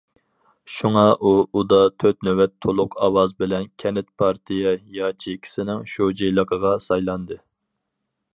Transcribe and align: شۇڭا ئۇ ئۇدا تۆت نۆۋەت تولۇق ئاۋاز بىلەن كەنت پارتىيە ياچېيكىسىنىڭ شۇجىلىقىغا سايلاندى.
شۇڭا 0.75 1.01
ئۇ 1.21 1.33
ئۇدا 1.59 1.77
تۆت 2.03 2.25
نۆۋەت 2.27 2.55
تولۇق 2.67 2.97
ئاۋاز 3.09 3.35
بىلەن 3.43 3.69
كەنت 3.85 4.09
پارتىيە 4.23 4.75
ياچېيكىسىنىڭ 4.99 5.85
شۇجىلىقىغا 5.95 6.77
سايلاندى. 6.89 7.41